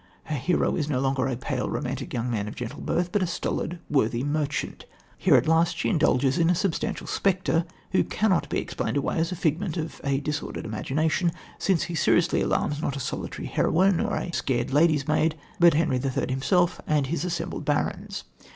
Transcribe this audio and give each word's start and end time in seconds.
Her 0.23 0.35
hero 0.35 0.75
is 0.75 0.89
no 0.89 0.99
longer 0.99 1.27
a 1.27 1.37
pale, 1.37 1.69
romantic 1.69 2.11
young 2.11 2.27
man 2.31 2.47
of 2.47 2.55
gentle 2.55 2.81
birth, 2.81 3.11
but 3.11 3.21
a 3.21 3.27
stolid, 3.27 3.77
worthy 3.87 4.23
merchant. 4.23 4.85
Here, 5.15 5.35
at 5.35 5.47
last, 5.47 5.77
she 5.77 5.89
indulges 5.89 6.39
in 6.39 6.49
a 6.49 6.55
substantial 6.55 7.05
spectre, 7.05 7.65
who 7.91 8.03
cannot 8.03 8.49
be 8.49 8.57
explained 8.57 8.97
away 8.97 9.19
as 9.19 9.29
the 9.29 9.35
figment 9.35 9.77
of 9.77 10.01
a 10.03 10.19
disordered 10.19 10.65
imagination, 10.65 11.31
since 11.59 11.83
he 11.83 11.93
seriously 11.93 12.41
alarms, 12.41 12.81
not 12.81 12.97
a 12.97 12.99
solitary 12.99 13.47
heroine 13.47 13.99
or 13.99 14.15
a 14.17 14.31
scared 14.31 14.73
lady's 14.73 15.07
maid, 15.07 15.37
but 15.59 15.75
Henry 15.75 15.97
III. 16.03 16.31
himself 16.31 16.81
and 16.87 17.05
his 17.05 17.23
assembled 17.23 17.63
barons. 17.63 18.23